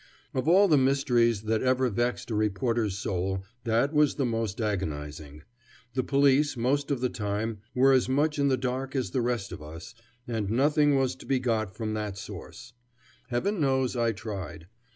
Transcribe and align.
Of 0.33 0.47
all 0.47 0.67
the 0.67 0.79
mysteries 0.79 1.43
that 1.43 1.61
ever 1.61 1.87
vexed 1.87 2.31
a 2.31 2.33
reporter's 2.35 2.97
soul, 2.97 3.43
that 3.65 3.93
was 3.93 4.15
the 4.15 4.25
most 4.25 4.59
agonizing. 4.59 5.43
The 5.93 6.01
police, 6.01 6.57
most 6.57 6.89
of 6.89 7.01
the 7.01 7.07
time, 7.09 7.59
were 7.75 7.91
as 7.93 8.09
much 8.09 8.39
in 8.39 8.47
the 8.47 8.57
dark 8.57 8.95
as 8.95 9.11
the 9.11 9.21
rest 9.21 9.51
of 9.51 9.61
us, 9.61 9.93
and 10.27 10.49
nothing 10.49 10.95
was 10.97 11.13
to 11.17 11.27
be 11.27 11.37
got 11.37 11.75
from 11.75 11.93
that 11.93 12.17
source. 12.17 12.73
Heaven 13.29 13.59
knows 13.61 13.95
I 13.95 14.11
tried. 14.11 14.65